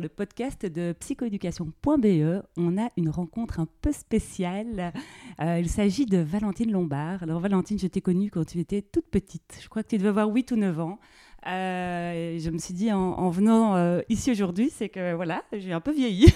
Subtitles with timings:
[0.00, 4.92] le podcast de psychoéducation.be, on a une rencontre un peu spéciale.
[5.40, 7.22] Euh, il s'agit de Valentine Lombard.
[7.22, 9.58] Alors, Valentine, je t'ai connue quand tu étais toute petite.
[9.62, 10.98] Je crois que tu devais avoir 8 ou 9 ans.
[11.46, 15.80] Euh, je me suis dit en, venant euh, ici aujourd'hui, c'est que voilà, j'ai un
[15.80, 16.26] peu vieilli,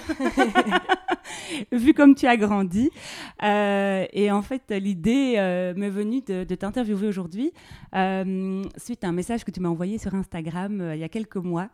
[1.73, 2.89] vu comme tu as grandi.
[3.43, 5.33] et en fait, l'idée
[5.75, 7.51] m'est venue de t'interviewer aujourd'hui
[8.77, 11.69] suite à un message que tu m'as envoyé sur Instagram il y a quelques mois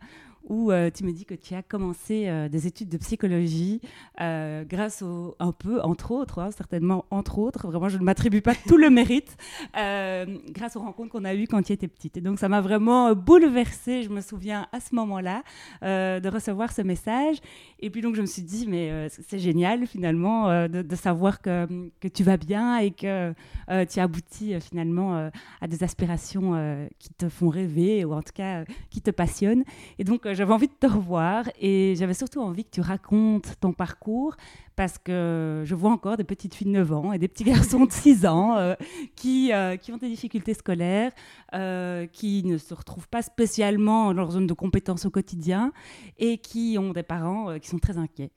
[0.48, 3.80] où euh, tu me dis que tu as commencé euh, des études de psychologie
[4.20, 8.40] euh, grâce au, un peu, entre autres, hein, certainement entre autres, vraiment je ne m'attribue
[8.40, 9.36] pas tout le mérite,
[9.74, 12.16] grâce aux rencontres qu'on a eues quand tu étais petite.
[12.16, 15.42] Et donc ça m'a vraiment bouleversée, je me souviens à ce moment-là,
[15.82, 17.36] de recevoir ce message.
[17.80, 21.66] Et puis donc je me suis dit, mais c'est génial finalement de, savoir que,
[22.00, 23.32] que, tu vas bien et que
[23.68, 28.64] tu as abouti finalement à des aspirations qui te font rêver ou en tout cas
[28.90, 29.64] qui te passionnent.
[29.98, 33.72] Et donc j'avais envie de te revoir et j'avais surtout envie que tu racontes ton
[33.72, 34.36] parcours
[34.76, 37.86] parce que je vois encore des petites filles de 9 ans et des petits garçons
[37.86, 38.74] de 6 ans euh,
[39.16, 41.10] qui, euh, qui ont des difficultés scolaires,
[41.54, 45.72] euh, qui ne se retrouvent pas spécialement dans leur zone de compétences au quotidien
[46.18, 48.30] et qui ont des parents qui sont très inquiets.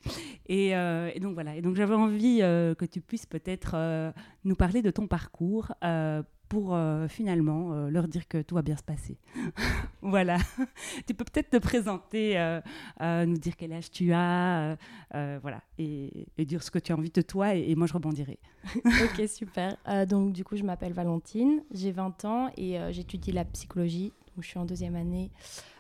[0.48, 3.76] Et, et donc voilà, et donc j'avais envie que tu puisses peut-être
[4.44, 5.72] nous parler de ton parcours
[6.52, 9.18] pour euh, finalement euh, leur dire que tout va bien se passer.
[10.02, 10.36] voilà.
[11.08, 12.60] tu peux peut-être te présenter, euh,
[13.26, 14.76] nous dire quel âge tu as,
[15.14, 18.38] voilà, et, dire ce que tu as envie de toi, et, moi je rebondirai.
[18.86, 19.78] ok, super.
[20.08, 24.11] donc du coup, je m'appelle Valentine, j'ai 20 ans et j'étudie la psychologie.
[24.36, 25.32] Donc, je suis en deuxième année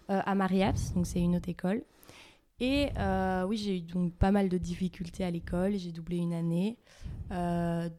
[0.07, 1.83] à Mariaps, donc c'est une autre école.
[2.61, 2.87] Et
[3.45, 5.75] oui, j'ai eu donc pas mal de difficultés à l'école.
[5.75, 6.77] J'ai doublé une année.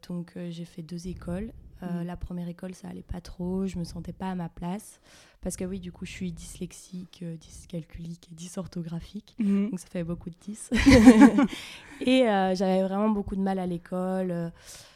[0.09, 1.53] donc j'ai fait deux écoles.
[1.83, 2.07] Euh, mm.
[2.07, 5.01] La première école, ça allait pas trop, je me sentais pas à ma place.
[5.41, 9.35] Parce que oui, du coup, je suis dyslexique, euh, dyscalculique et dysorthographique.
[9.39, 9.71] Mm.
[9.71, 10.71] Donc ça fait beaucoup de 10.
[12.01, 14.53] et euh, j'avais vraiment beaucoup de mal à l'école.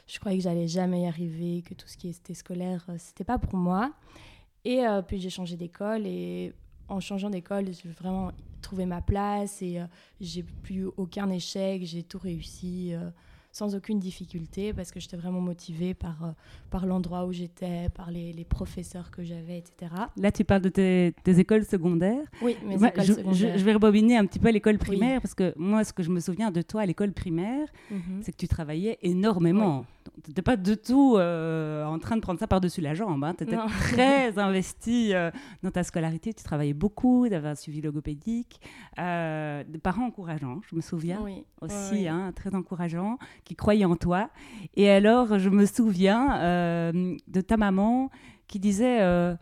[0.07, 3.39] je croyais que j'allais jamais y arriver, que tout ce qui était scolaire, c'était pas
[3.39, 3.93] pour moi.
[4.65, 6.53] Et puis j'ai changé d'école et
[6.89, 8.33] en changeant d'école, j'ai vraiment
[8.63, 9.81] trouvé ma place et
[10.21, 12.95] j'ai plus aucun échec, j'ai tout réussi
[13.57, 16.31] sans aucune difficulté parce que j'étais vraiment motivée par, euh,
[16.71, 19.93] par l'endroit où j'étais, par les, les, professeurs que j'avais, etc.
[20.19, 22.27] Là, tu parles de tes, tes écoles secondaires.
[22.43, 23.59] Oui, mes écoles je, secondaires.
[23.59, 26.11] Je, vais rebobiner un petit peu à l'école primaire parce que moi, ce que je
[26.11, 28.21] me souviens de toi à l'école primaire, mhm.
[28.21, 29.87] c'est que tu travaillais énormément.
[30.27, 33.23] N'étais pas du tout euh, en train de prendre ça par-dessus la jambe.
[33.25, 33.35] Hein.
[33.37, 33.57] Tu étais
[33.93, 35.31] très investi euh,
[35.63, 36.33] dans ta scolarité.
[36.33, 38.61] Tu travaillais beaucoup, tu avais un suivi logopédique.
[38.97, 41.21] des parents encourageants, je me souviens
[41.61, 44.31] aussi, hein, très encourageants qui croyait en toi.
[44.75, 48.11] Et alors, je me souviens euh, de ta maman
[48.47, 49.35] qui disait euh,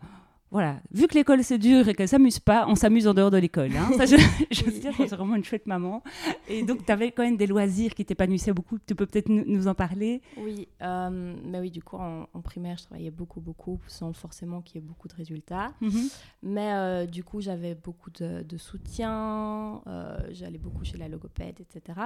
[0.51, 3.37] voilà, vu que l'école c'est dur et qu'elle s'amuse pas, on s'amuse en dehors de
[3.37, 3.71] l'école.
[3.75, 3.91] Hein.
[3.97, 4.15] Ça, je,
[4.51, 6.03] je veux dire, c'est vraiment une chouette maman.
[6.47, 8.77] Et donc, tu avais quand même des loisirs qui t'épanouissaient beaucoup.
[8.79, 10.21] Tu peux peut-être nous, en parler?
[10.37, 14.75] Oui, euh, mais oui, du coup, en, primaire, je travaillais beaucoup, beaucoup, sans forcément qu'il
[14.75, 15.73] y ait beaucoup de résultats.
[15.81, 16.09] Mhm.
[16.43, 19.81] Mais du coup, j'avais beaucoup de, de soutien,
[20.31, 21.99] j'allais beaucoup chez la logopède, etc.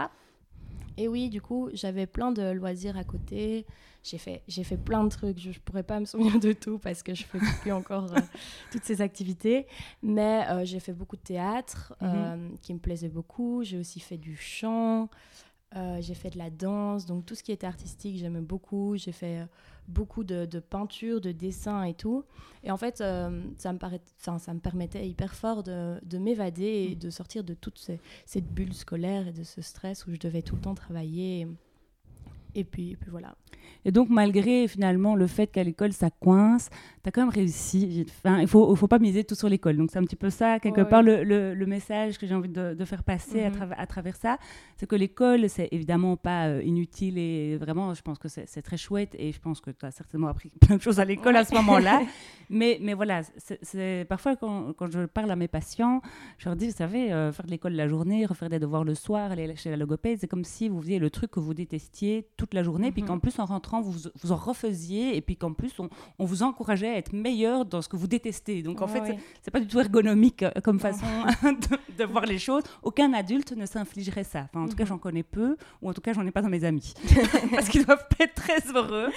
[0.98, 3.66] Et oui, du coup, j'avais plein de loisirs à côté.
[4.04, 5.40] J'ai fait, j'ai fait plein de trucs.
[5.40, 8.12] Je ne pourrais pas me souvenir de tout parce que je ne fais plus encore
[8.14, 8.20] euh,
[8.72, 9.68] toutes ces activités.
[10.02, 12.10] Mais euh, j'ai fait beaucoup de théâtre mhm.
[12.14, 13.64] euh, qui me plaisait beaucoup.
[13.64, 15.10] J'ai aussi fait du chant.
[16.00, 17.06] j'ai fait de la danse.
[17.06, 18.96] Donc tout ce qui était artistique, j'aimais beaucoup.
[18.96, 19.46] J'ai fait
[19.90, 22.24] beaucoup de, peinture, de dessin et tout.
[22.64, 27.00] Et en fait, ça, me paraît, ça me permettait hyper fort de, m'évader et mm.
[27.00, 27.92] de sortir de toute
[28.26, 31.42] cette bulle scolaire et de ce stress où je devais tout le temps travailler.
[31.42, 31.48] Et
[32.64, 33.36] puis, et puis voilà.
[33.86, 36.70] Et donc, malgré finalement le fait qu'à l'école ça coince,
[37.04, 38.06] tu as quand même réussi.
[38.10, 39.78] Enfin, il ne faut, faut pas miser tout sur l'école.
[39.78, 42.74] Donc, c'est un petit peu ça, quelque part, Le, le, message que j'ai envie de,
[42.74, 43.76] de, faire passer à, mhm.
[43.78, 44.38] à, travers ça.
[44.76, 48.78] C'est que l'école, c'est évidemment pas euh, inutile et vraiment, je pense que c'est très
[48.78, 51.46] chouette et je pense que tu as certainement appris plein de choses à l'école à
[51.46, 52.02] ce moment-là.
[52.50, 53.22] mais, mais voilà,
[53.62, 56.02] c'est parfois quand, quand, je parle à mes patients,
[56.38, 58.96] je leur dis, vous savez, euh, faire de l'école la journée, refaire des devoirs le
[58.96, 62.28] soir, aller chez la logopède, c'est comme si vous faisiez le truc que vous détestiez
[62.40, 63.10] toute la journée, puis mhm.
[63.10, 66.42] qu'en plus, en rentrant vous, vous en refaisiez et puis qu'en plus, on, on, vous
[66.42, 68.64] encourageait à être meilleur dans ce que vous détestez.
[68.64, 71.06] Donc en fait, fait, c'est pas du tout ergonomique euh, comme façon
[71.98, 72.64] de, voir les choses.
[72.82, 74.48] Aucun adulte ne s'infligerait ça.
[74.50, 74.90] Enfin, en tout cas, mhm.
[74.90, 76.94] j'en connais peu, ou en tout cas, j'en ai pas dans mes amis.
[77.52, 79.10] Parce qu'ils doivent pas être très heureux.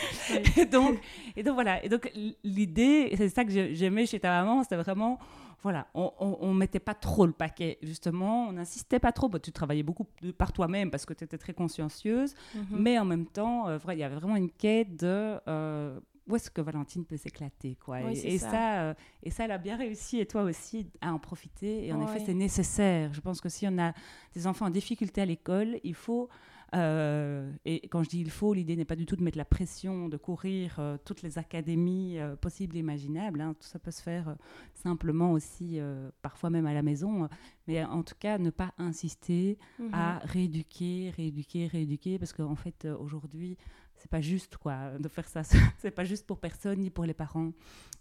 [0.56, 0.98] Et, donc,
[1.36, 1.84] et donc, voilà.
[1.84, 2.10] Et donc,
[2.42, 5.20] l'idée, c'est ça que j'aimais chez ta maman, c'était vraiment
[5.62, 9.30] voilà, on ne mettait pas trop le paquet, justement, on n'insistait pas trop.
[9.38, 10.06] tu travaillais beaucoup
[10.36, 12.64] par toi-même parce que tu étais très consciencieuse, mhm.
[12.72, 16.50] mais en même temps, euh, il y avait vraiment une quête de euh, où est-ce
[16.50, 17.76] que Valentine peut s'éclater.
[17.84, 18.00] quoi.
[18.10, 21.86] et, ça, euh, et ça, elle a bien réussi, et toi aussi, à en profiter.
[21.86, 23.12] Et en effet, c'est nécessaire.
[23.12, 23.92] Je pense que si on a
[24.34, 26.28] des enfants en difficulté à l'école, il faut
[26.74, 29.44] euh, et quand je dis il faut, l'idée n'est pas du tout de mettre la
[29.44, 33.40] pression, de courir euh, toutes les académies euh, possibles et imaginables.
[33.40, 33.54] Hein.
[33.58, 34.36] Tout ça peut se faire
[34.74, 35.78] simplement aussi,
[36.22, 37.28] parfois même à la maison.
[37.66, 39.58] mais en tout cas, ne pas insister
[39.92, 40.20] à mhm.
[40.24, 43.56] rééduquer, rééduquer, rééduquer, parce qu'en fait, aujourd'hui,
[43.96, 45.42] c'est pas juste quoi de faire ça.
[45.78, 47.52] c'est pas juste pour personne, ni pour les parents,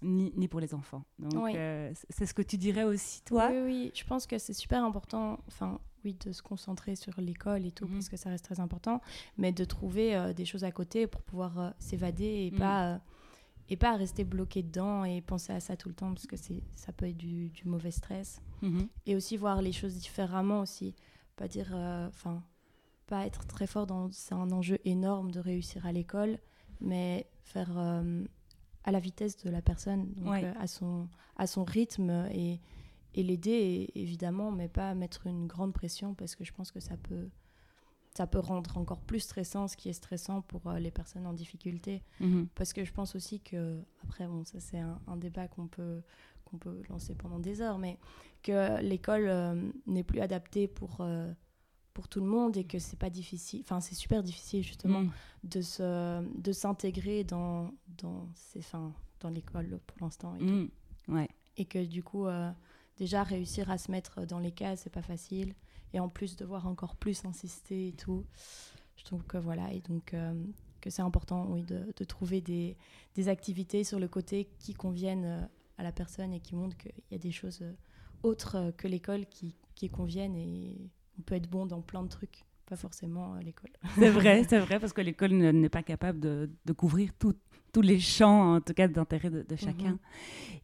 [0.01, 1.03] ni, ni pour les enfants.
[1.19, 1.55] Donc,
[2.09, 3.49] c'est ce que tu dirais aussi, toi?
[3.51, 5.39] Oui, oui, je pense que c'est super important.
[5.47, 7.93] Enfin, oui, de se concentrer sur l'école et tout, mhm.
[7.93, 9.01] parce que ça reste très important,
[9.37, 12.57] mais de trouver euh, des choses à côté pour pouvoir euh, s'évader et, mhm.
[12.57, 12.97] pas, euh,
[13.69, 16.35] et pas rester bloqué dedans et penser à ça tout le temps, parce que
[16.75, 18.41] ça peut être du, du mauvais stress.
[18.61, 18.87] Mhm.
[19.05, 20.95] Et aussi voir les choses différemment aussi.
[21.35, 21.73] Pas dire,
[22.09, 22.43] enfin,
[23.07, 24.11] pas être très fort dans.
[24.11, 26.37] C'est un enjeu énorme de réussir à l'école,
[26.81, 27.71] mais faire
[28.83, 31.07] à la vitesse de la personne, donc à, son,
[31.37, 32.59] à son rythme et
[33.13, 36.97] et l'aider évidemment, mais pas mettre une grande pression parce que je pense que ça
[36.97, 37.29] peut,
[38.15, 41.33] ça peut rendre encore plus stressant ce qui est stressant pour euh, les personnes en
[41.33, 42.03] difficulté.
[42.19, 42.47] Mhm.
[42.55, 46.01] Parce que je pense aussi que, après, bon, ça c'est un, débat qu'on peut,
[46.45, 47.97] qu'on peut lancer pendant des heures, mais
[48.43, 51.31] que l'école euh, n'est plus adaptée pour, euh,
[51.93, 55.11] pour tout le monde et que c'est pas difficile, enfin c'est super difficile justement mhm.
[55.43, 58.61] de, se, de s'intégrer dans, dans, ces,
[59.19, 60.35] dans l'école pour l'instant.
[60.35, 60.69] Et, mhm.
[61.09, 61.29] ouais.
[61.57, 62.27] et que du coup
[63.01, 65.55] déjà réussir à se mettre dans les cases, c'est pas facile.
[65.91, 68.27] Et en plus, devoir encore plus insister et tout.
[68.95, 70.35] Je trouve que voilà, et donc euh,
[70.81, 72.77] que c'est important, oui, de, trouver des,
[73.15, 75.41] des, activités sur le côté qui conviennent euh,
[75.79, 77.73] à la personne et qui montrent qu'il y a des choses euh,
[78.21, 82.45] autres que l'école qui, qui conviennent et on peut être bon dans plein de trucs
[82.71, 83.69] pas forcément l'école.
[83.95, 87.35] C'est vrai, c'est vrai, parce que l'école n'est pas capable de, de couvrir tout,
[87.73, 89.91] tous les champs, en tout cas, d'intérêt de, chacun.
[89.91, 89.97] Mhm.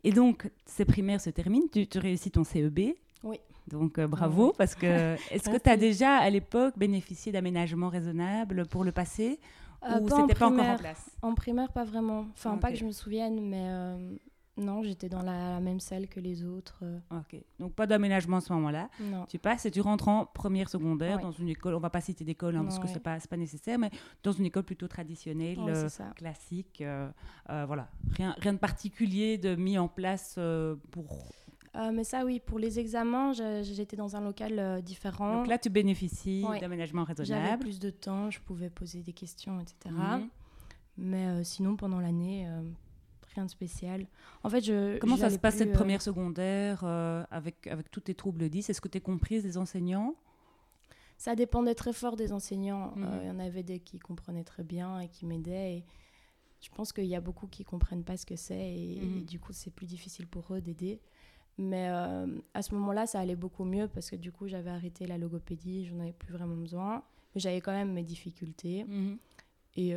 [0.06, 2.94] Et donc, ces primaires se terminent, tu, réussis ton CEB.
[3.24, 3.42] Oui.
[3.68, 4.86] Donc, euh, bravo, parce que
[5.32, 9.38] est-ce que tu as déjà, à l'époque, bénéficié d'aménagements raisonnables pour le passé
[9.84, 11.12] euh, Ou c'était pas encore en place?
[11.22, 12.26] En primaire, pas vraiment.
[12.38, 14.16] Enfin, pas que je me souvienne, mais euh,
[14.58, 16.80] non, j'étais dans la, même salle que les autres.
[16.82, 17.00] Euh.
[17.12, 18.90] Ok, donc pas d'aménagement à ce moment-là.
[19.30, 22.26] Tu passes et tu rentres en première secondaire dans une école, on va pas citer
[22.26, 23.92] d'école hein, parce que c'est pas, pas nécessaire, mais
[24.24, 26.82] dans une école plutôt traditionnelle, euh, classique.
[26.82, 27.10] Euh,
[27.48, 30.40] voilà, rien, rien de particulier de mis en place
[30.92, 31.06] pour...
[31.94, 35.40] mais ça, oui, pour les examens, j'étais dans un local différent.
[35.40, 37.46] Donc là, tu bénéficies d'aménagement raisonnable.
[37.46, 39.94] J'avais plus de temps, je pouvais poser des questions, etc.
[39.94, 40.30] Mhm.
[41.00, 42.48] Mais sinon, pendant l'année,
[43.46, 44.08] de spécial.
[44.44, 44.98] En fait, je.
[45.00, 48.70] Comment ça se passe cette euh, première secondaire euh, avec, avec tous tes troubles 10
[48.70, 50.16] Est-ce que tu es comprise des enseignants?
[51.18, 52.94] Ça dépendait très fort des enseignants.
[52.96, 53.04] Mhm.
[53.04, 55.78] Euh, il y en avait des qui comprenaient très bien et qui m'aidaient.
[55.78, 55.86] Et
[56.62, 59.26] je pense qu'il y a beaucoup qui comprennent pas ce que c'est et, mhm.
[59.26, 61.00] du coup, c'est plus difficile pour eux d'aider.
[61.60, 65.18] Mais à ce moment-là, ça allait beaucoup mieux parce que du coup, j'avais arrêté la
[65.18, 67.04] logopédie, j'en avais plus vraiment besoin.
[67.34, 68.84] Mais j'avais quand même mes difficultés.
[68.84, 69.18] Mhm.
[69.76, 69.96] Et,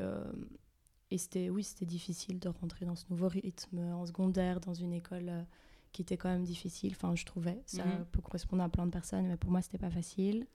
[1.10, 4.92] et c'était, oui, c'était difficile de rentrer dans ce nouveau rythme en secondaire, dans une
[4.92, 5.42] école euh,
[5.92, 6.92] qui était quand même difficile.
[6.94, 7.60] Enfin, je trouvais.
[7.66, 8.04] Ça mhm.
[8.12, 10.46] peut correspondre à plein de personnes, mais pour moi, c'était pas facile.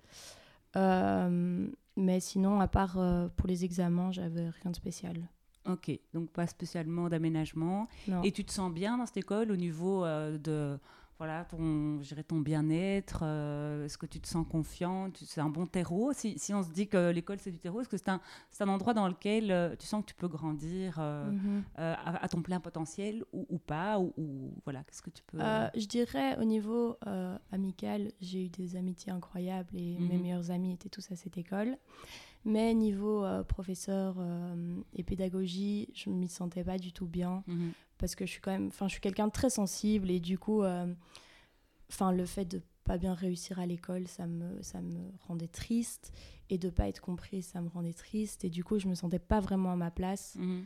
[0.77, 5.29] Euh, mais sinon, à part euh, pour les examens, j'avais rien de spécial.
[5.67, 7.87] Ok, donc pas spécialement d'aménagement.
[8.23, 10.77] Et tu te sens bien dans cette école au niveau de
[11.17, 16.11] voilà, ton, ton bien-être euh, Est-ce que tu te sens confiant C'est un bon terreau?
[16.13, 18.19] Si, si, on se dit que l'école c'est du terreau, est-ce que c'est un,
[18.59, 21.63] un, endroit dans lequel euh, tu sens que tu peux grandir euh, mhm.
[21.77, 26.43] à, ton plein potentiel ou, pas ou, voilà, qu'est-ce que tu peux Je dirais au
[26.43, 26.97] niveau
[27.51, 30.21] amical, j'ai eu des amitiés incroyables et mes mhm.
[30.21, 31.77] meilleurs amis étaient tous à cette école.
[32.45, 34.15] Mais niveau professeur
[34.93, 37.43] et pédagogie, je ne m'y sentais pas du tout bien.
[37.47, 40.19] Mhm parce que je suis quand même, enfin, je suis quelqu'un de très sensible et
[40.19, 40.93] du coup, euh,
[41.89, 46.11] enfin, le fait de pas bien réussir à l'école, ça me, ça me rendait triste
[46.49, 49.19] et de pas être compris, ça me rendait triste et du coup, je me sentais
[49.19, 50.35] pas vraiment à ma place.
[50.37, 50.65] Mhm.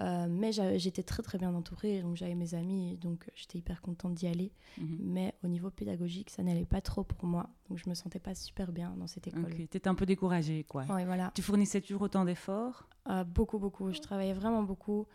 [0.00, 4.14] Euh, mais j'étais très très bien entourée, donc j'avais mes amis, donc j'étais hyper contente
[4.14, 4.52] d'y aller.
[4.78, 4.98] Mhm.
[5.00, 8.34] Mais au niveau pédagogique, ça n'allait pas trop pour moi, donc je me sentais pas
[8.34, 9.54] super bien dans cette école.
[9.54, 10.84] Tu étais un peu découragée, quoi.
[10.84, 11.32] Voilà.
[11.34, 12.88] Tu fournissais toujours autant d'efforts?
[13.08, 13.92] Euh, Beaucoup, beaucoup.
[13.92, 15.06] Je travaillais vraiment beaucoup.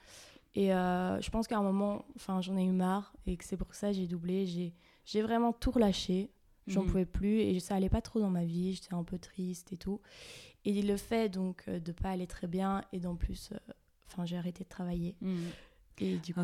[0.54, 3.58] Et euh, je pense qu'à un moment, enfin, j'en ai eu marre et que c'est
[3.58, 4.46] pour ça que j'ai doublé.
[5.06, 6.32] J'ai vraiment tout relâché.
[6.68, 6.88] J'en mhm.
[6.88, 8.74] pouvais plus et ça allait pas trop dans ma vie.
[8.74, 10.00] J'étais un peu triste et tout.
[10.64, 13.52] Et le fait donc de pas aller très bien et d'en plus
[14.08, 15.16] Enfin, j'ai arrêté de travailler.
[15.22, 15.48] Hmm.
[16.00, 16.42] Et du coup,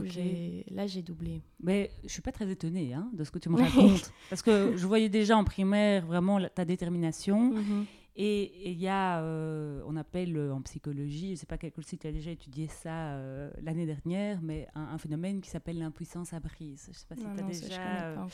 [0.72, 1.41] là, j'ai doublé.
[1.62, 4.12] Mais je suis pas très étonnée hein, de ce que tu me racontes.
[4.30, 7.53] Parce que je voyais déjà en primaire vraiment ta détermination.
[7.53, 7.86] Mhm.
[8.18, 11.72] Et il y a, euh, on appelle euh, en psychologie, je ne sais pas quel
[11.82, 16.34] si tu as déjà étudié ça euh, l'année dernière, mais un, phénomène qui s'appelle l'impuissance
[16.34, 16.84] apprise.
[16.86, 18.27] Je ne sais pas si tu as déjà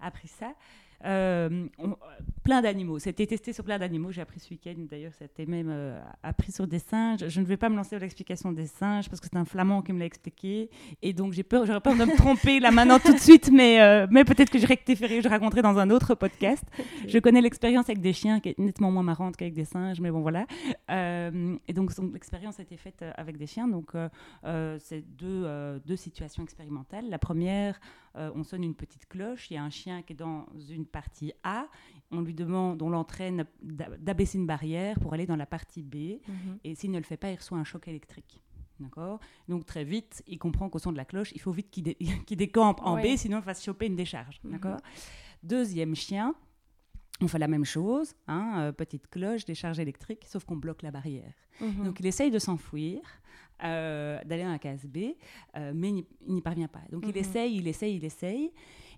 [0.00, 0.54] appris ça.
[1.04, 1.66] Euh,
[2.44, 2.98] plein d'animaux.
[2.98, 4.10] C'était testé sur plein d'animaux.
[4.10, 7.28] J'ai appris ce week-end, d'ailleurs, c'était même euh, appris sur des singes.
[7.28, 9.82] Je ne vais pas me lancer dans l'explication des singes parce que c'est un flamand
[9.82, 10.70] qui me l'a expliqué.
[11.02, 13.80] Et donc, j'ai peur, j'aurais peur de me tromper là maintenant tout de suite, mais,
[13.80, 16.64] euh, mais peut-être que je rectifierai, je raconterai dans un autre podcast.
[17.08, 20.10] Je connais l'expérience avec des chiens qui est nettement moins marrante qu'avec des singes, mais
[20.10, 20.46] bon, voilà.
[20.88, 23.68] et donc, l'expérience a été faite avec des chiens.
[23.68, 23.92] Donc,
[24.78, 27.08] c'est deux, deux situations expérimentales.
[27.10, 27.78] La première,
[28.14, 29.50] on sonne une petite cloche.
[29.50, 31.66] Il y a un chien qui est dans une partie A,
[32.12, 36.20] on lui demande, on l'entraîne d'abaisser une barrière pour aller dans la partie B.
[36.26, 36.58] Mhm.
[36.64, 38.40] Et s'il ne le fait pas, il reçoit un choc électrique.
[38.80, 39.20] D'accord?
[39.48, 41.84] Donc très vite, il comprend qu'au son de la cloche, il faut vite qu'il
[42.36, 44.40] décampe en B, sinon il va se choper une décharge.
[44.44, 44.52] Mhm.
[44.52, 44.80] D'accord?
[45.42, 46.34] Deuxième chien,
[47.20, 50.90] on fait la même chose, hein, euh, petite cloche, décharge électrique, sauf qu'on bloque la
[50.90, 51.32] barrière.
[51.60, 51.84] Mhm.
[51.84, 53.00] Donc il essaye de s'enfuir,
[53.64, 55.14] euh, d'aller dans la case B,
[55.56, 55.90] euh, mais
[56.26, 56.82] il n'y parvient pas.
[56.90, 58.52] Donc il essaye, il essaye, il essaye.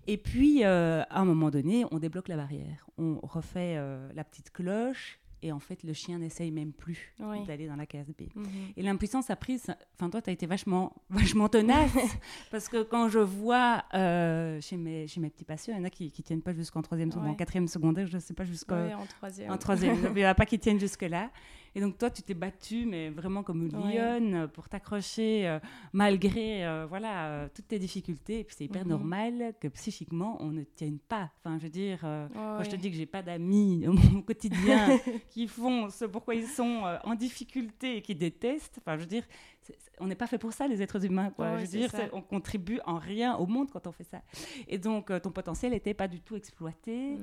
[0.07, 2.87] Et puis, euh, à un moment donné, on débloque la barrière.
[2.97, 3.75] On refait
[4.13, 5.19] la petite cloche.
[5.41, 7.13] Et en fait, le chien n'essaye même plus
[7.45, 8.23] d'aller dans la case B.
[8.33, 8.47] Mhm.
[8.77, 9.61] Et l'impuissance a pris.
[9.93, 11.91] Enfin, toi, tu as été vachement, vachement tenace.
[12.51, 13.83] parce que quand je vois
[14.61, 16.81] chez, mes, chez mes petits patients, il y en a qui ne tiennent pas jusqu'en
[16.81, 18.87] troisième, en quatrième secondaire, je ne sais pas jusqu'en.
[18.93, 19.51] en troisième.
[19.51, 19.97] En troisième.
[20.07, 21.29] il n'y en a pas qui tiennent jusque-là.
[21.75, 25.59] Et donc toi, tu t'es battue, mais vraiment comme une lionne, pour t'accrocher euh,
[25.91, 28.39] malgré euh, voilà euh, toutes tes difficultés.
[28.39, 28.89] Et puis c'est hyper mhm.
[28.89, 31.31] normal que psychiquement on ne tienne pas.
[31.39, 34.97] Enfin, je veux dire, quand je te dis que j'ai pas d'amis au quotidien
[35.29, 38.77] qui font ce pourquoi ils sont en difficulté et qui détestent.
[38.79, 39.23] Enfin, je veux dire,
[39.99, 41.31] on n'est pas fait pour ça, les êtres humains.
[41.31, 41.57] Quoi.
[41.57, 44.21] je veux dire, on contribue en rien au monde quand on fait ça.
[44.69, 47.17] Et donc, ton potentiel n'était pas du tout exploité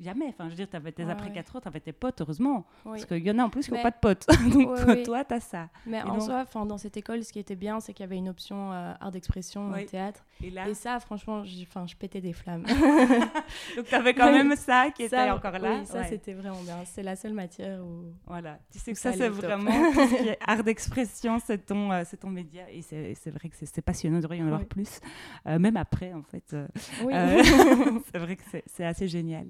[0.00, 0.26] jamais.
[0.28, 2.66] Enfin, je veux dire, tu avais tes après 4 autres, tu avais tes potes, heureusement.
[2.84, 4.26] Parce qu'il y en a en plus qui n'ont pas de potes.
[4.52, 5.68] Donc, toi, tu as ça.
[5.86, 8.28] Mais en soi, dans cette école, ce qui était bien, c'est qu'il y avait une
[8.28, 10.24] option euh, art d'expression théâtre.
[10.42, 10.68] Et, là...
[10.68, 12.62] Et ça, franchement, je pétais des flammes.
[13.76, 15.78] Donc, tu avais quand même ça qui était encore là.
[15.80, 16.78] Oui, ça, c'était vraiment bien.
[16.84, 18.12] C'est la seule matière où.
[18.26, 18.58] Voilà.
[18.70, 22.30] Tu sais que ça, c'est vraiment ce qui est art d'expression, c'est ton, euh, ton
[22.30, 22.64] média.
[22.70, 25.00] Et c'est vrai que c'est passionnant, il devrait y en avoir plus.
[25.46, 26.56] Euh, même après, en fait.
[27.04, 27.14] oui.
[28.12, 29.46] c'est vrai que c'est assez génial.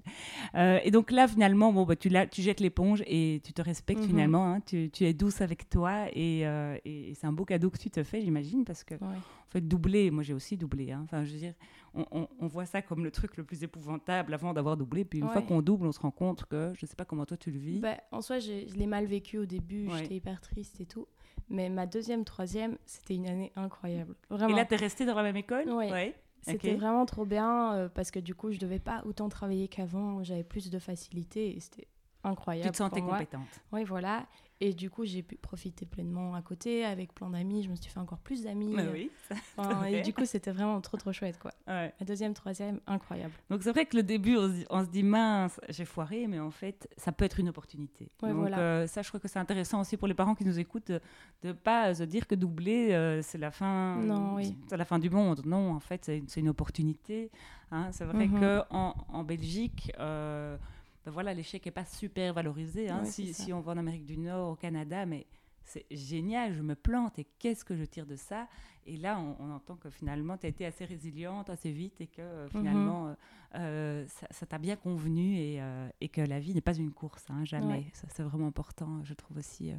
[0.55, 4.03] Euh, et donc là, finalement, bon, bah, tu, tu jettes l'éponge et tu te respectes
[4.03, 4.07] mhm.
[4.07, 4.47] finalement.
[4.47, 4.61] Hein.
[4.61, 7.91] tu, tu, es douce avec toi euh, et, et c'est un beau cadeau que tu
[7.91, 10.93] te fais, j'imagine, parce que en fait, doubler, moi j'ai aussi doublé.
[10.93, 11.03] Hein.
[11.05, 11.55] Enfin, je veux dire,
[11.95, 15.05] on, on, voit ça comme le truc le plus épouvantable avant d'avoir doublé.
[15.05, 17.37] Puis une fois qu'on double, on se rend compte que, je sais pas comment toi
[17.37, 17.79] tu le vis.
[17.79, 21.07] Bah, en soi, je l'ai mal vécu au début, j'étais hyper triste et tout.
[21.51, 24.15] Mais ma deuxième, troisième, c'était une année incroyable.
[24.31, 24.55] Vraiment.
[24.55, 25.67] Et là, tu es restée dans la même école?
[25.69, 25.91] Oui.
[25.91, 26.15] Ouais.
[26.45, 30.23] C'était vraiment trop bien euh, parce que du coup, je devais pas autant travailler qu'avant.
[30.23, 31.89] J'avais plus de facilité et c'était
[32.23, 32.67] incroyable.
[32.67, 33.49] Tu te sentais compétente.
[33.73, 34.27] Oui, voilà.
[34.61, 37.65] Et du coup, j'ai pu profiter pleinement à côté avec plein d'amis.
[37.65, 38.75] Je me suis fait encore plus d'amis.
[38.77, 39.11] Bah oui.
[39.89, 41.39] et du coup, c'était vraiment trop, trop chouette.
[41.39, 41.53] Quoi.
[41.67, 43.33] La deuxième, troisième, incroyable.
[43.51, 44.37] Donc, c'est vrai que le début,
[44.71, 48.09] on se dit, mince, j'ai foiré, mais en fait, ça peut être une opportunité.
[48.21, 48.59] Donc, voilà.
[48.59, 51.01] Euh, ça, je crois que c'est intéressant aussi pour les parents qui nous écoutent de
[51.43, 53.97] ne pas se dire que doubler, euh, c'est la fin.
[53.97, 54.57] Non, oui.
[54.69, 55.43] C'est la fin du monde.
[55.45, 57.31] Non, en fait, c'est une, opportunité.
[57.73, 57.91] Hein.
[57.91, 60.57] C'est vrai mm qu'en en Belgique, euh,
[61.05, 62.89] ben voilà, l'échec n'est pas super valorisé.
[62.89, 63.05] Hein.
[63.05, 65.27] si, si, on va en Amérique du Nord, au Canada, mais
[65.65, 68.49] c'est génial, je me plante et qu'est-ce que je tire de ça?
[68.87, 72.21] Et là, on, entend que finalement, tu as été assez résiliente assez vite et que
[72.21, 72.51] euh, mhm.
[72.51, 73.15] finalement, euh,
[73.55, 75.61] euh, ça t'a bien convenu et,
[76.01, 77.87] et, que la vie n'est pas une course, hein, jamais.
[77.95, 79.73] Ça, c'est vraiment important, je trouve aussi,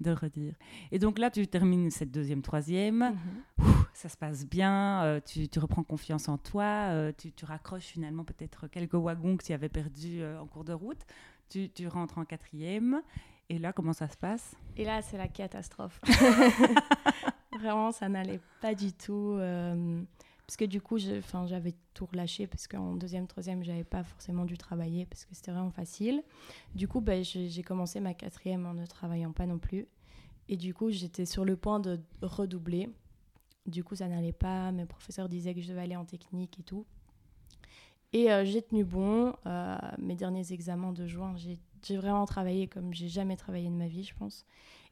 [0.00, 0.54] de le redire.
[0.92, 3.16] Et donc là, tu termines cette deuxième, troisième,
[3.58, 3.64] mhm.
[3.92, 8.68] ça se passe bien, tu, tu, reprends confiance en toi, tu, tu, raccroches finalement peut-être
[8.68, 11.04] quelques wagons que tu avais perdus en cours de route.
[11.50, 13.02] Tu, tu rentres en quatrième
[13.54, 14.56] et là, comment ça se passe?
[14.76, 16.00] Et là, c'est la catastrophe.
[17.52, 19.36] Vraiment, ça n'allait pas du tout.
[19.38, 20.02] Euh,
[20.46, 24.58] parce que du coup, j'avais tout relâché parce qu'en deuxième, troisième, j'avais pas forcément dû
[24.58, 26.22] travailler parce que c'était vraiment facile.
[26.74, 29.86] Du coup, ben, j'ai commencé ma quatrième en ne travaillant pas non plus.
[30.48, 32.90] Et du coup, j'étais sur le point de redoubler.
[33.66, 34.72] Du coup, ça n'allait pas.
[34.72, 36.84] Mes professeurs disaient que je devais aller en technique et tout.
[38.12, 39.34] Et euh, j'ai tenu bon.
[39.46, 41.58] Euh, mes derniers examens de juin, j'ai
[41.92, 44.46] vraiment travaillé comme j'ai jamais travaillé de ma vie, je pense.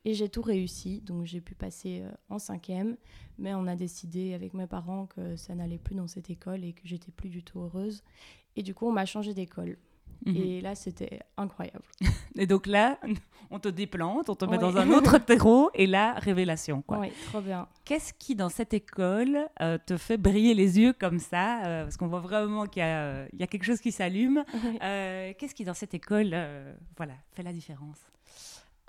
[0.05, 1.01] Et j'ai tout réussi.
[1.01, 2.97] Donc j'ai pu passer euh, en cinquième.
[3.39, 6.73] Mais on a décidé avec mes parents que ça n'allait plus dans cette école et
[6.73, 8.03] que j'étais plus du tout heureuse.
[8.57, 9.79] Et du coup, on m'a changé d'école.
[10.25, 10.37] Mhm.
[10.37, 11.85] Et là, c'était incroyable.
[12.37, 12.99] Et donc là,
[13.51, 16.83] on te déplante, on te met dans un autre terreau, et là, révélation.
[16.83, 17.01] Quoi.
[17.01, 17.69] Oui, trop bien.
[17.85, 21.99] Qu'est-ce qui, dans cette école, euh, te fait briller les yeux comme ça euh, Parce
[21.99, 24.45] qu'on voit vraiment qu'il y, y, a quelque chose qui s'allume.
[24.83, 26.35] Euh, qu'est-ce qui, dans cette école,
[26.97, 27.99] voilà, fait la différence?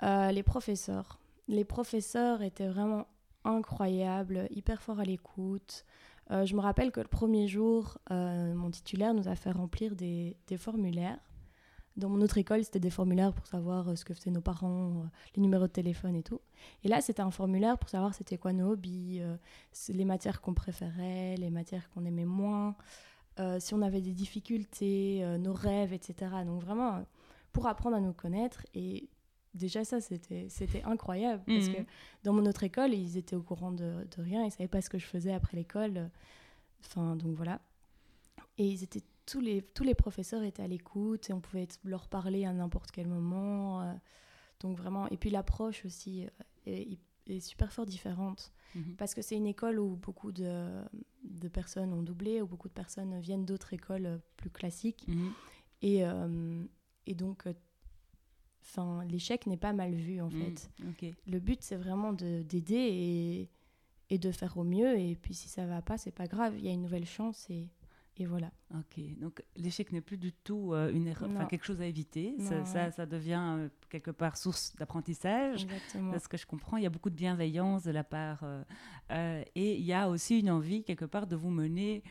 [0.02, 1.18] Les professeurs.
[1.46, 3.06] Les professeurs étaient vraiment
[3.44, 5.84] incroyables, hyper forts à l'écoute.
[6.30, 9.94] Euh, je me rappelle que le premier jour, euh, mon titulaire nous a fait remplir
[9.94, 11.18] des, formulaires.
[11.96, 15.04] Dans mon autre école, c'était des formulaires pour savoir euh, ce que faisaient nos parents,
[15.36, 16.40] les numéros de téléphone et tout.
[16.82, 19.22] Et là, c'était un formulaire pour savoir c'était quoi nos hobbies,
[19.88, 22.74] les matières qu'on préférait, les matières qu'on aimait moins,
[23.58, 26.30] si on avait des difficultés, nos rêves, etc.
[26.46, 27.04] Donc vraiment,
[27.52, 28.66] pour apprendre à nous connaître.
[28.74, 29.08] Et
[29.54, 31.42] déjà ça, c'était incroyable.
[31.46, 31.82] Parce que
[32.22, 34.90] dans mon autre école, ils étaient au courant de, de rien, ils savaient pas ce
[34.90, 36.10] que je faisais après l'école.
[36.80, 37.60] Enfin, donc voilà.
[38.58, 42.08] Et ils étaient, tous, les, tous les professeurs étaient à l'écoute et on pouvait leur
[42.08, 43.82] parler à n'importe quel moment.
[43.82, 43.92] Euh.
[44.60, 46.26] donc vraiment, et puis l'approche aussi
[46.68, 46.84] euh,
[47.26, 48.52] est, super fort différente.
[48.74, 48.96] Mhm.
[48.96, 50.82] Parce que c'est une école où beaucoup de,
[51.24, 55.06] de, personnes ont doublé, où beaucoup de personnes viennent d'autres écoles plus classiques.
[55.08, 55.32] Mhm.
[55.82, 56.64] Et, euh,
[57.06, 57.44] et donc,
[58.64, 60.54] Enfin, l'échec n'est pas mal vu en hmm,
[60.96, 61.14] fait.
[61.26, 63.48] Le but c'est vraiment d'aider et,
[64.10, 64.98] et, de faire au mieux.
[64.98, 66.54] Et puis si ça va pas, c'est pas grave.
[66.58, 67.68] Il y a une nouvelle chance et,
[68.16, 68.50] et voilà.
[68.74, 72.34] Ok, donc l'échec n'est plus du tout euh, une erreur, enfin, quelque chose à éviter.
[72.64, 75.66] Ça, ça, devient euh, quelque part source d'apprentissage.
[76.10, 78.44] Parce que je comprends, il y a beaucoup de bienveillance de la part.
[79.10, 82.02] Euh, et il y a aussi une envie quelque part de vous mener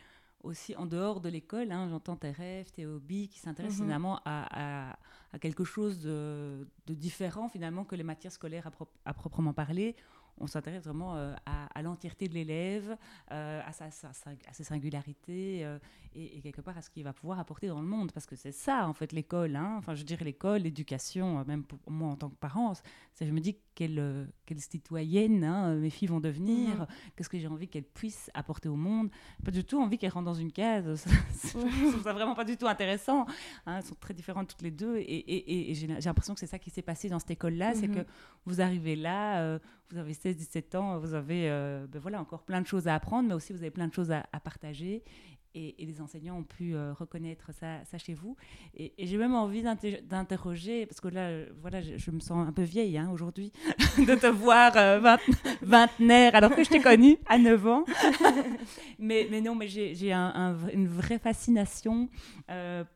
[0.44, 1.72] aussi en dehors de l'école.
[1.72, 3.86] Hein, J'entends tes rêves, tes hobbies qui s'intéressent mhm.
[3.86, 4.98] finalement à, à,
[5.32, 8.70] à, quelque chose de, de, différent finalement que les matières scolaires
[9.04, 9.96] à, proprement parler
[10.38, 12.96] on s'intéresse vraiment euh, à, l'entièreté de l'élève,
[13.30, 15.78] euh, à, sa, à, ses singularités euh,
[16.14, 18.12] et, quelque part à ce qu'il va pouvoir apporter dans le monde.
[18.12, 19.54] Parce que c'est ça, en fait, l'école.
[19.56, 19.76] Hein.
[19.78, 22.72] Enfin, je dirais l'école, l'éducation, même pour moi en tant que parent.
[23.20, 26.86] je me dis quelle, quelle citoyenne hein, mes filles vont devenir, mmh.
[27.16, 29.10] qu'est-ce que j'ai envie qu'elles puissent apporter au monde.
[29.44, 31.04] Pas du tout envie qu'elles rentrent dans une case.
[31.44, 33.26] je trouve ça vraiment pas du tout intéressant.
[33.66, 33.78] Hein.
[33.78, 34.96] Elles sont très différentes toutes les deux.
[34.96, 37.74] Et, et j'ai l'impression que c'est ça qui s'est passé dans cette école-là.
[37.74, 37.94] C'est mmh.
[37.94, 38.06] que
[38.46, 39.58] vous arrivez là,
[39.90, 43.28] vous avez 16-17 ans, vous avez euh, ben voilà, encore plein de choses à apprendre,
[43.28, 45.02] mais aussi vous avez plein de choses à, partager
[45.54, 48.36] et, les enseignants ont pu euh, reconnaître ça, ça, chez vous.
[48.74, 52.62] Et, j'ai même envie d'interroger, parce que là, euh, voilà, je, me sens un peu
[52.62, 53.52] vieille hein, aujourd'hui,
[54.06, 55.16] de te voir euh,
[55.62, 57.84] vingtenaire, alors que je t'ai connue à 9 ans.
[58.98, 62.08] mais, mais non, mais j'ai un, une vraie fascination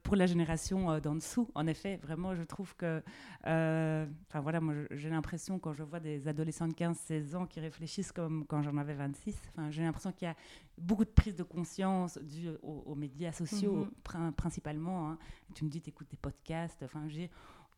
[0.03, 1.49] pour la génération d'en dessous.
[1.55, 3.03] En effet, vraiment, je trouve que...
[3.45, 8.13] Enfin voilà, moi j'ai l'impression quand je vois des adolescents de 15-16 ans qui réfléchissent
[8.13, 9.35] comme quand j'en avais 26,
[9.71, 10.37] j'ai l'impression qu'il y a
[10.81, 14.33] beaucoup de prise de conscience due aux, médias sociaux, mhm.
[14.33, 15.11] principalement.
[15.11, 15.19] Hein.
[15.55, 16.83] Tu me dis, tu écoutes des podcasts.
[16.83, 17.07] Enfin,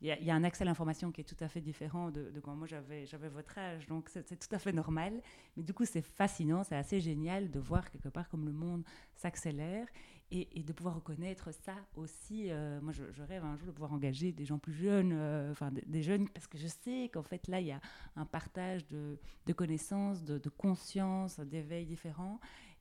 [0.01, 2.55] il y, a un accès à l'information qui est tout à fait différent de, quand
[2.55, 3.87] moi j'avais votre âge.
[3.87, 5.21] Donc, c'est tout à fait normal.
[5.57, 8.83] Mais du coup, c'est fascinant, c'est assez génial de voir quelque part comme le monde
[9.15, 9.87] s'accélère.
[10.33, 12.51] Et, de pouvoir reconnaître ça aussi.
[12.51, 15.73] Euh, moi, je, rêve un jour de pouvoir engager des gens plus jeunes, euh, enfin
[15.73, 17.81] des, jeunes, parce que je sais qu'en fait, là, il y a
[18.15, 19.19] un partage de,
[19.53, 22.39] connaissances, de, de conscience, d'éveil différents.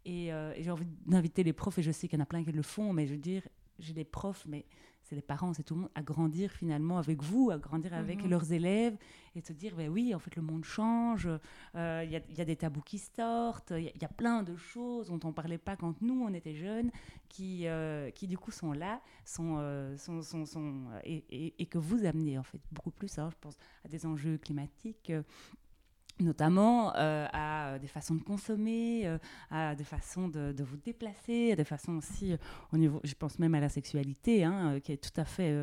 [0.07, 2.43] Euh, et, j'ai envie d'inviter les profs, et je sais qu'il y en a plein
[2.43, 4.65] qui le font, mais je veux dire, j'ai des profs, mais
[5.09, 8.23] c'est les parents, c'est tout le monde, à grandir finalement avec vous, à grandir avec
[8.23, 8.29] mhm.
[8.29, 8.95] leurs élèves,
[9.35, 11.27] et se dire, ben oui, en fait, le monde change,
[11.75, 15.19] euh, il y, a des tabous qui sortent, il y, a plein de choses dont
[15.23, 16.91] on ne parlait pas quand nous, on était jeunes,
[17.27, 19.57] qui, euh, qui du coup sont là, sont,
[19.97, 23.57] sont, sont, sont et, et, que vous amenez, en fait, beaucoup plus, hein, je pense,
[23.83, 25.11] à des enjeux climatiques
[26.19, 29.17] notamment euh, à des façons de consommer, euh,
[29.49, 32.37] à des façons de, vous déplacer, à des façons aussi euh,
[32.73, 35.55] au niveau, je pense même à la sexualité, hein, qui est tout à fait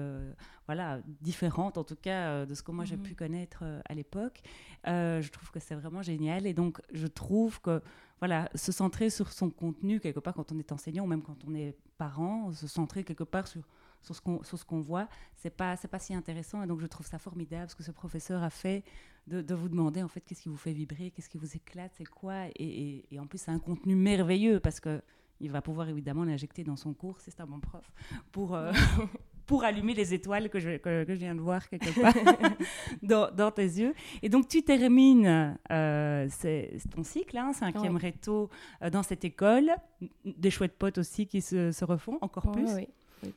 [0.67, 3.03] voilà différente en tout cas de ce que moi j'ai mhm.
[3.03, 4.41] pu connaître à l'époque.
[4.85, 7.83] je trouve que c'est vraiment génial et donc je trouve que
[8.19, 11.39] voilà se centrer sur son contenu quelque part quand on est enseignant ou même quand
[11.47, 13.63] on est parent, se centrer quelque part sur
[14.07, 16.81] sur ce qu'on sur ce qu'on voit, c'est pas c'est pas si intéressant et donc
[16.81, 18.85] je trouve ça formidable ce que ce professeur a fait
[19.27, 22.07] de, vous demander en fait qu'est-ce qui vous fait vibrer, qu'est-ce qui vous éclate, c'est
[22.07, 22.47] quoi.
[22.59, 25.03] Et, en plus, c'est un contenu merveilleux parce que
[25.41, 27.85] il va pouvoir évidemment l'injecter dans son cours, c'est un bon prof,
[28.33, 28.73] pour, euh,
[29.47, 32.15] pour allumer les étoiles que je, que, je viens de voir quelque part
[33.03, 33.93] dans, dans, tes yeux.
[34.23, 36.29] Et donc, tu termines euh,
[36.95, 38.01] ton cycle, hein, cinquième ouais.
[38.01, 38.49] réto,
[38.81, 39.73] euh, dans cette école.
[40.25, 42.73] Des chouettes potes aussi qui se, se refont encore plus.
[42.73, 42.89] Oui.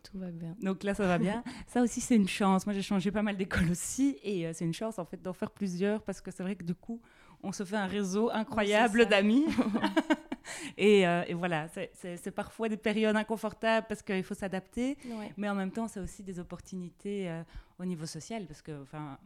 [0.04, 0.56] Tout va bien.
[0.62, 1.44] Donc là, ça va bien.
[1.68, 2.66] ça aussi, c'est une chance.
[2.66, 4.18] Moi, j'ai changé pas mal d'écoles aussi.
[4.24, 6.64] Et euh, c'est une chance, en fait, d'en faire plusieurs parce que c'est vrai que
[6.64, 7.02] du coup,
[7.44, 9.46] on se fait un réseau incroyable d'amis.
[10.78, 14.98] et, euh, et, voilà, c'est parfois des périodes inconfortables parce qu'il faut s'adapter.
[15.06, 15.34] Ouais.
[15.38, 17.44] Mais en même temps, c'est aussi des opportunités euh,
[17.80, 18.46] au niveau social.
[18.46, 18.72] Parce que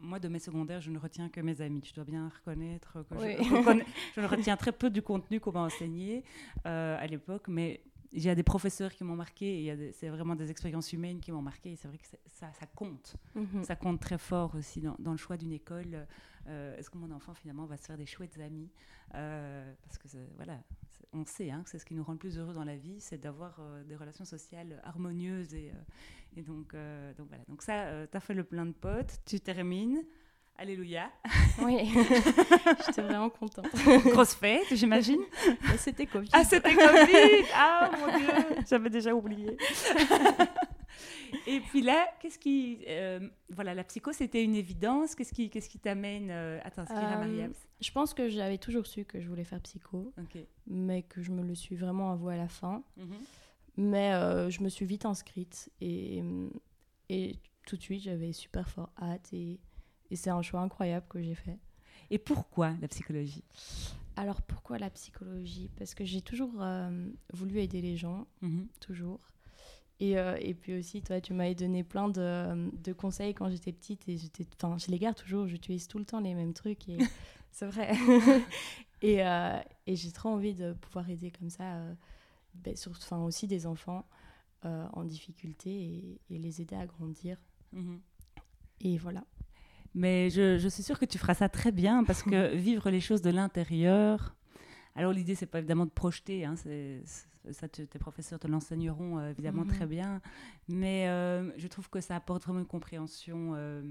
[0.00, 1.80] moi, de mes secondaires, je ne retiens que mes amis.
[1.80, 3.36] Tu dois bien reconnaître que Oui.
[3.40, 6.24] je, je retiens très peu du contenu qu'on m'a enseigné
[6.66, 7.48] euh, à l'époque.
[7.48, 7.80] Mais
[8.14, 9.92] il y a des professeurs qui m'ont marqué.
[9.92, 11.72] C'est vraiment des expériences humaines qui m'ont marqué.
[11.72, 13.16] Et c'est vrai que ça, ça compte.
[13.34, 13.64] Mhm.
[13.64, 16.06] Ça compte très fort aussi dans, dans le choix d'une école.
[16.46, 18.70] Euh, Est-ce que mon enfant finalement va se faire des chouettes amis?
[19.14, 20.58] Euh, Parce que voilà,
[21.12, 23.00] on sait hein, que c'est ce qui nous rend le plus heureux dans la vie,
[23.00, 25.72] c'est d'avoir euh, des relations sociales harmonieuses et,
[26.36, 26.74] et donc,
[27.16, 27.44] donc voilà.
[27.48, 30.04] Donc ça, tu as fait le plein de potes, tu termines.
[30.56, 31.10] Alléluia.
[31.62, 31.90] Oui,
[32.86, 33.66] j'étais vraiment contente.
[34.06, 35.20] Grosse fête, j'imagine.
[35.62, 36.28] Mais C'était Covid.
[36.32, 38.26] Ah, c'était Covid Ah, mon Dieu
[38.68, 39.56] J'avais déjà oublié.
[41.46, 42.78] Et puis là, qu'est-ce qui...
[42.86, 43.18] euh,
[43.50, 45.14] voilà, la psycho, c'était une évidence.
[45.16, 48.58] Qu'est-ce qui qu'est-ce qui t'amène euh, à t'inscrire à Euh, Mariams Je pense que j'avais
[48.58, 50.12] toujours su que je voulais faire psycho,
[50.68, 52.82] mais que je me le suis vraiment avoué à la fin.
[52.96, 53.06] Mhm.
[53.76, 56.22] Mais euh, je me suis vite inscrite et,
[57.08, 57.36] et
[57.66, 59.58] tout de suite j'avais super fort hâte et,
[60.10, 61.58] et c'est un choix incroyable que j'ai fait.
[62.10, 63.44] Et pourquoi la psychologie?
[64.16, 65.70] Alors pourquoi la psychologie?
[65.76, 68.68] Parce que j'ai toujours euh, voulu aider les gens, Mhm.
[68.80, 69.20] toujours.
[70.00, 73.72] Et, euh, et puis aussi, toi, tu m'avais donné plein de, de conseils quand j'étais
[73.72, 76.98] petite et j'étais, je les garde toujours, j'utilise tout le temps les mêmes trucs et
[77.52, 77.92] c'est vrai.
[79.02, 81.80] et euh, et j'ai trop envie de pouvoir aider comme ça,
[82.54, 84.04] ben, sur- enfin, aussi des enfants
[84.62, 87.36] en difficulté et, et les aider à grandir.
[87.72, 88.00] Mhm.
[88.80, 89.24] Et voilà.
[89.94, 93.00] Mais je, je suis sûre que tu feras ça très bien parce que vivre les
[93.00, 94.34] choses de l'intérieur.
[94.96, 97.02] Alors l'idée, c'est pas évidemment de projeter, hein, c'est-
[97.52, 99.68] ça te- tes professeurs te l'enseigneront euh, évidemment Mhm.
[99.72, 100.20] très bien,
[100.68, 103.82] mais euh, je trouve que ça apporte vraiment une compréhension euh,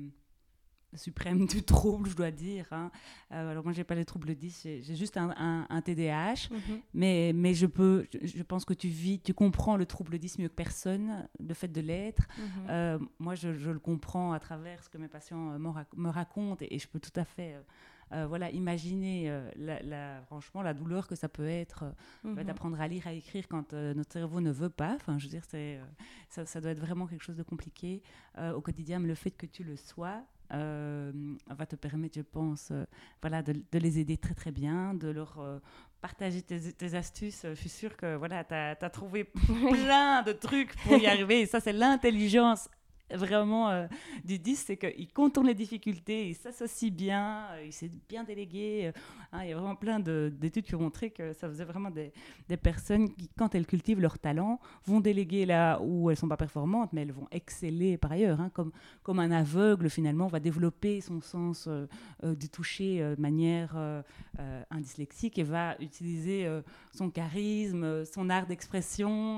[0.98, 2.66] suprême du trouble, je dois dire.
[2.72, 2.92] hein.
[3.32, 6.50] Euh, alors moi, j'ai pas les troubles 10, j'ai juste un, un, un TDAH,
[6.94, 10.40] mais, mais je, peux, je, je pense que tu vis, tu comprends le trouble 10
[10.40, 12.24] mieux que personne, le fait de l'être.
[12.38, 12.44] Mhm.
[12.70, 16.10] Euh, moi, je, je le comprends à travers ce que mes patients euh, rac- me
[16.10, 17.56] racontent et, et je peux tout à fait
[18.12, 21.84] euh, voilà, imaginer euh, la, la- franchement la douleur que ça peut être
[22.26, 22.44] euh, Mhm.
[22.44, 24.94] d'apprendre à lire, à écrire quand notre cerveau ne veut pas.
[24.96, 25.44] Enfin, je veux dire,
[26.30, 28.02] ça, ça doit être vraiment quelque chose de compliqué
[28.56, 32.86] au quotidien, mais le fait que tu le sois va te permettre, je pense, euh,
[33.22, 35.60] voilà, de, de les aider très très bien, de leur euh,
[36.02, 37.42] partager tes, tes astuces.
[37.44, 39.24] Je suis sûre que voilà, tu as, trouvé
[39.72, 41.42] plein de trucs pour y arriver.
[41.42, 42.68] Et ça, c'est l'intelligence
[43.12, 43.88] vraiment euh,
[44.24, 48.88] du 10, c'est qu'il contourne les difficultés, il s'associe bien, euh, il sait bien déléguer.
[48.88, 49.00] euh,
[49.32, 51.92] hein, il y a vraiment plein de- d'études qui ont montré que ça faisait vraiment
[51.92, 52.12] des,
[52.48, 56.38] des personnes qui, quand elles cultivent leur talent, vont déléguer là où elles sont pas
[56.38, 58.39] performantes, mais elles vont exceller par ailleurs.
[58.42, 58.72] hein, comme,
[59.04, 64.02] comme un aveugle, finalement, va développer son sens euh, du toucher de manière euh,
[64.39, 66.48] euh, un dyslexique et va utiliser
[66.94, 69.38] son charisme, son art d'expression,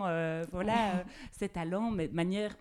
[0.51, 2.55] voilà, ses talents, mais de manière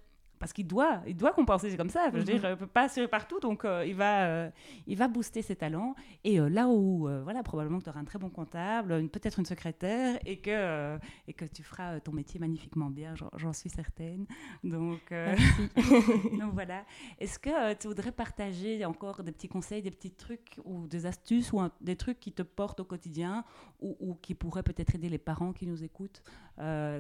[0.45, 2.09] parce qu'il doit, il doit compenser, c'est comme ça.
[2.09, 2.25] Je veux Mhm.
[2.25, 4.51] dire, il peut pas assurer partout, donc euh, il va, euh,
[4.87, 5.95] il va booster ses talents.
[6.23, 9.47] Et euh, là où, voilà, probablement que tu auras un très bon comptable, peut-être une
[9.47, 14.27] secrétaire, et que, et que tu feras ton métier magnifiquement bien, j'en- suis certaine.
[14.63, 15.01] Donc,
[16.39, 16.85] donc voilà.
[17.19, 21.53] Est-ce que tu voudrais partager encore des petits conseils, des petits trucs ou des astuces
[21.55, 23.45] ou un- des trucs qui te portent au quotidien
[23.81, 26.23] ou, ou qui pourraient peut-être aider les parents qui nous écoutent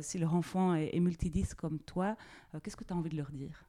[0.00, 2.16] si leur enfant est, est multidisque comme toi
[2.62, 3.64] Qu'est-ce que tu as envie de leur dire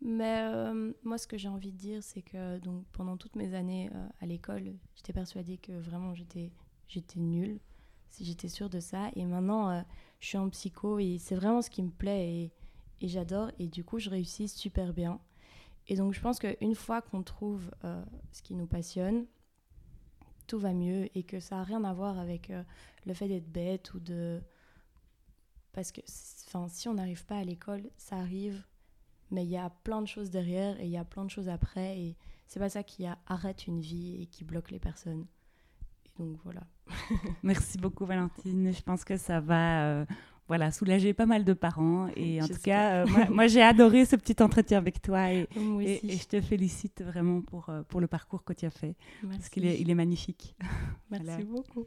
[0.00, 3.54] Mais euh, moi, ce que j'ai envie de dire, c'est que donc, pendant toutes mes
[3.54, 6.52] années euh, à l'école, j'étais persuadée que vraiment j'étais,
[6.88, 7.58] j'étais nulle,
[8.20, 9.10] j'étais sûre de ça.
[9.16, 9.82] Et maintenant, euh,
[10.20, 12.52] je suis en psycho et c'est vraiment ce qui me plaît et,
[13.00, 13.50] et j'adore.
[13.58, 15.20] Et du coup, je réussis super bien.
[15.88, 17.68] Et donc, je pense qu'une fois qu'on trouve
[18.30, 19.26] ce qui nous passionne,
[20.46, 22.52] tout va mieux et que ça n'a rien à voir avec
[23.04, 24.40] le fait d'être bête ou de...
[25.72, 28.62] Parce que si on n'arrive pas à l'école, ça arrive
[29.32, 31.48] mais il y a plein de choses derrière et il y a plein de choses
[31.48, 32.16] après et
[32.46, 35.26] c'est pas ça qui a- arrête une vie et qui bloque les personnes.
[36.06, 36.60] Et donc voilà.
[37.42, 38.72] Merci beaucoup Valentine.
[38.72, 40.06] Je pense que ça va euh,
[40.48, 42.08] voilà, soulager pas mal de parents.
[42.14, 45.48] Et en tout cas, euh, moi, moi, j'ai adoré ce petit entretien avec toi et,
[45.54, 49.38] je te félicite vraiment pour, euh, pour le parcours que tu as fait Merci.
[49.38, 50.54] parce qu'il est, il est magnifique.
[51.10, 51.44] Merci Voilà.
[51.44, 51.86] beaucoup.